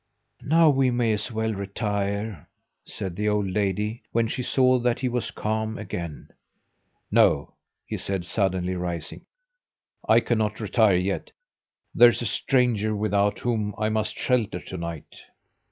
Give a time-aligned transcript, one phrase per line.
[0.47, 2.49] "Now we may as well retire,"
[2.87, 6.29] said the old lady when she saw that he was calm again.
[7.11, 7.53] "No,"
[7.85, 9.25] he said, suddenly rising,
[10.09, 11.31] "I cannot retire yet.
[11.93, 15.21] There's a stranger without whom I must shelter to night!"